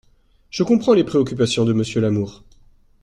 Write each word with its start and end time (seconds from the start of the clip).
Je 0.49 0.63
comprends 0.63 0.95
les 0.95 1.03
préoccupations 1.03 1.63
de 1.63 1.73
Monsieur 1.73 2.01
Lamour. 2.01 2.43